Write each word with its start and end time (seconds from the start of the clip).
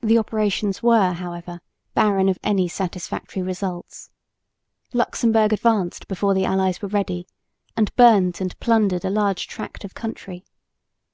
The 0.00 0.16
operations 0.16 0.82
were, 0.82 1.12
however, 1.12 1.60
barren 1.92 2.30
of 2.30 2.38
any 2.42 2.68
satisfactory 2.68 3.42
results. 3.42 4.08
Luxemburg 4.94 5.52
advanced 5.52 6.08
before 6.08 6.32
the 6.32 6.46
allies 6.46 6.80
were 6.80 6.88
ready, 6.88 7.26
and 7.76 7.94
burnt 7.96 8.40
and 8.40 8.58
plundered 8.60 9.04
a 9.04 9.10
large 9.10 9.46
tract 9.46 9.84
of 9.84 9.92
country. 9.94 10.46